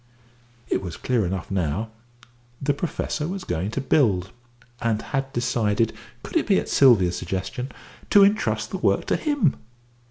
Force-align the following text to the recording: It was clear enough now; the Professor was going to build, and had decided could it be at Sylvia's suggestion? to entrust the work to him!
It 0.67 0.81
was 0.81 0.97
clear 0.97 1.27
enough 1.27 1.51
now; 1.51 1.91
the 2.59 2.73
Professor 2.73 3.27
was 3.27 3.43
going 3.43 3.69
to 3.69 3.79
build, 3.81 4.31
and 4.81 4.99
had 4.99 5.31
decided 5.31 5.93
could 6.23 6.35
it 6.35 6.47
be 6.47 6.59
at 6.59 6.69
Sylvia's 6.69 7.15
suggestion? 7.15 7.71
to 8.09 8.23
entrust 8.23 8.71
the 8.71 8.79
work 8.79 9.05
to 9.05 9.15
him! 9.15 9.57